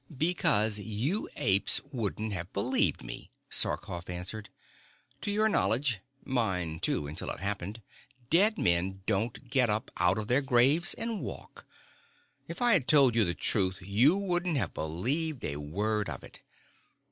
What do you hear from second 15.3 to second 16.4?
a word of it.